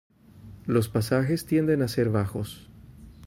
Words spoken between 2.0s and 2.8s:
bajos.